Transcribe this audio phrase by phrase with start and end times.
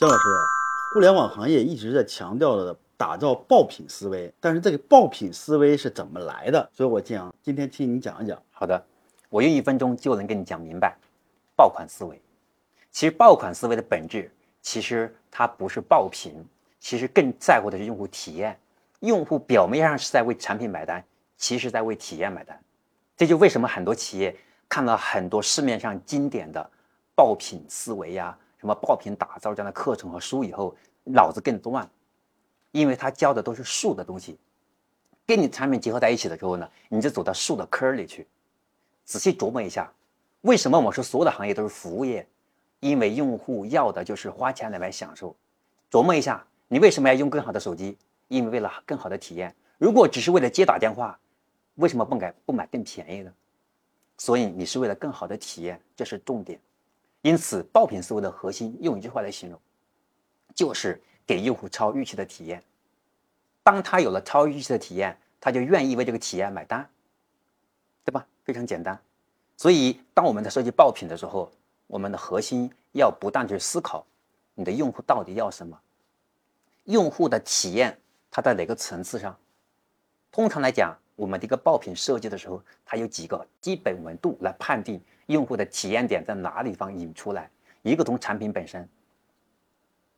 [0.00, 0.22] 张老师，
[0.94, 6.70] 互联网行业一直在强调的打造爆品思维，但是这个爆品思维是怎么来的？
[6.72, 8.42] 所以我讲今天听你讲一讲。
[8.50, 8.82] 好的，
[9.28, 10.96] 我用一分钟就能跟你讲明白
[11.54, 12.18] 爆款思维。
[12.90, 14.32] 其实爆款思维的本质，
[14.62, 16.32] 其实它不是爆品，
[16.78, 18.58] 其实更在乎的是用户体验。
[19.00, 21.04] 用户表面上是在为产品买单，
[21.36, 22.58] 其实在为体验买单。
[23.18, 24.34] 这就为什么很多企业
[24.66, 26.70] 看到很多市面上经典的
[27.14, 31.88] 爆品思维呀、什么爆品打造这样的课程和书以后，脑子更乱，
[32.72, 34.38] 因为他教的都是术的东西，
[35.26, 38.26] 跟你产品结合在一起的时候呢，你就走到术的坑里去。
[39.06, 39.90] 仔细琢磨一下，
[40.42, 42.28] 为什么我说所有的行业都是服务业？
[42.80, 45.34] 因为用户要的就是花钱来买享受。
[45.90, 47.96] 琢磨一下，你为什么要用更好的手机？
[48.28, 49.54] 因为为了更好的体验。
[49.78, 51.18] 如果只是为了接打电话，
[51.76, 53.32] 为什么不买不买更便宜的？
[54.18, 56.60] 所以你是为了更好的体验，这是重点。
[57.22, 59.60] 因此，爆品思维的核心用一句话来形容，
[60.54, 62.62] 就是给用户超预期的体验。
[63.62, 66.88] 当他有了超预期的体验，他就愿意为这个体验买单，
[68.04, 68.26] 对吧？
[68.42, 68.98] 非常简单。
[69.56, 71.52] 所以，当我们在设计爆品的时候，
[71.86, 74.06] 我们的核心要不断去思考，
[74.54, 75.78] 你的用户到底要什么？
[76.84, 79.38] 用户的体验，它在哪个层次上？
[80.32, 87.50] 通常来讲，我们的一个爆品设计的时候，它有几个基本维度来判定用户的体验点在哪里方引出来。
[87.82, 88.88] 一个从产品本身，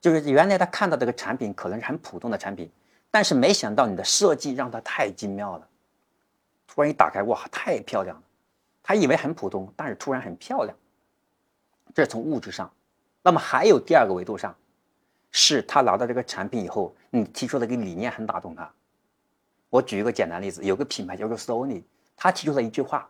[0.00, 2.68] 就是原来他看到这个产品可能是很普通的产品，
[3.12, 5.68] 但是没想到你的设计让他太精妙了，
[6.66, 8.22] 突然一打开，哇，太漂亮了！
[8.82, 10.76] 他以为很普通，但是突然很漂亮。
[11.94, 12.68] 这是从物质上。
[13.22, 14.52] 那么还有第二个维度上，
[15.30, 18.68] 是他拿到这个产品以后，你提出的一个理念很打动他。
[19.70, 21.82] 我举一个简单例子，有个品牌叫做 Sony，
[22.16, 23.08] 他提出了一句话，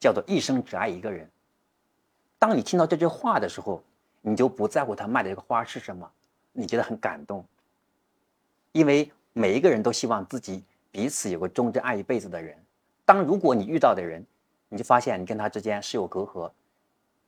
[0.00, 1.30] 叫做“一生只爱一个人”。
[2.38, 3.84] 当你听到这句话的时候，
[4.20, 6.10] 你就不在乎他卖的这个花是什么，
[6.52, 7.44] 你觉得很感动，
[8.72, 12.56] 因为每一个人都希望自己彼此有个忠贞爱一辈子的人。
[13.04, 14.24] 当如果你遇到的人，
[14.68, 16.50] 你就发现你跟他之间是有隔阂，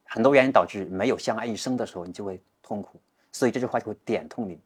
[0.05, 2.99] 很多原因导致没有相爱一生的时候，你就会痛苦。
[3.31, 4.59] 所以这句话就会点痛你。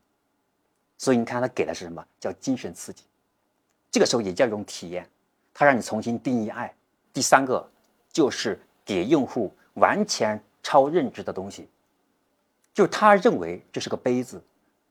[0.97, 2.07] 所以你看他给的是什么？
[2.21, 3.05] 叫精神刺激。
[3.91, 5.09] 这个时候也叫一种体验，
[5.55, 6.75] 它让你重新定义爱。
[7.13, 7.69] 第三个
[8.13, 11.69] 就是给用户完全超认知的东西，
[12.75, 14.43] 就是他认为这是个杯子，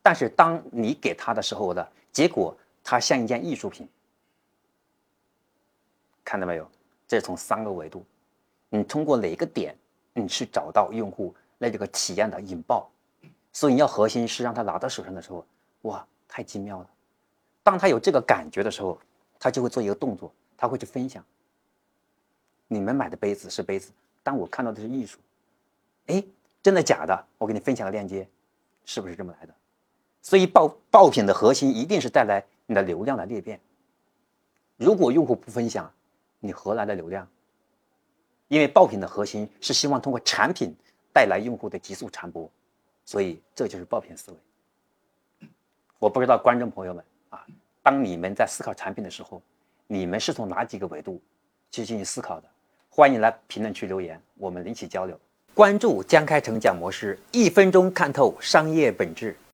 [0.01, 3.87] 但是当你给他的时候的结果，它像一件艺术品。
[6.23, 6.69] 看到没有？
[7.07, 8.03] 这是从三个维度，
[8.69, 9.73] 你通过哪个点，
[10.13, 12.89] 你去找到用户那这个体验的引爆。
[13.53, 15.45] 所以你要核心是让他拿到手上的时候，
[15.83, 16.89] 哇，太精妙了。
[17.67, 18.97] 当他有这个感觉的时候，
[19.37, 21.21] 他就会做一个动作，他会去分享。
[22.65, 23.91] 你们买的杯子是杯子，
[24.23, 25.19] 但我看到的是艺术。
[26.05, 26.23] 哎，
[26.63, 27.25] 真的假的？
[27.37, 28.25] 我给你分享个链接，
[28.85, 29.53] 是不是这么来的？
[30.21, 33.59] 所以爆爆品的核心一定是带来你的流量的裂变。
[34.77, 35.91] 如果用户不分享，
[36.39, 37.27] 你何来的流量？
[38.47, 40.73] 因为爆品的核心是希望通过产品
[41.11, 42.49] 带来用户的急速传播，
[43.03, 45.49] 所以这就是爆品思维。
[45.99, 47.03] 我不知道观众朋友们。
[47.87, 49.41] 当你们在思考产品的时候，
[49.87, 51.21] 你们是从哪几个维度
[51.71, 52.47] 去进行思考的？
[52.89, 55.17] 欢迎来评论区留言，我们一起交流。
[55.53, 59.37] 关注江开成讲模式，一分钟看透商业本质。